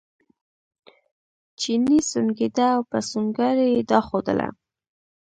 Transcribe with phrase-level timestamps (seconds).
[1.59, 4.47] چیني سونګېده او په سونګاري یې دا ښودله.